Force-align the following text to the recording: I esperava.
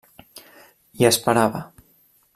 I 1.01 1.05
esperava. 1.11 1.63